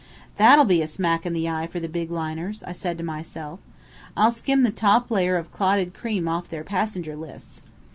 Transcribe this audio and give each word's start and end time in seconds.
'That'll 0.37 0.65
be 0.65 0.81
a 0.81 0.87
smack 0.87 1.27
in 1.27 1.33
the 1.33 1.47
eye 1.47 1.67
for 1.67 1.79
the 1.79 1.87
big 1.87 2.09
liners,' 2.09 2.63
I 2.63 2.71
said 2.71 2.97
to 2.97 3.03
myself. 3.03 3.59
'I'll 4.17 4.31
skim 4.31 4.63
the 4.63 4.71
top 4.71 5.11
layer 5.11 5.37
of 5.37 5.51
clotted 5.51 5.93
cream 5.93 6.27
off 6.27 6.49
their 6.49 6.63
passenger 6.63 7.15
lists!' 7.15 7.61